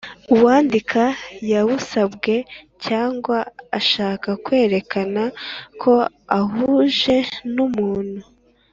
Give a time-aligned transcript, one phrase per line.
[0.33, 1.03] uwandika
[1.51, 2.35] yawusabwe
[2.85, 3.37] cyangwa
[3.79, 5.23] ashaka kwerekana
[5.81, 5.93] ko
[6.41, 7.17] uhuje
[7.55, 8.21] n’umuntu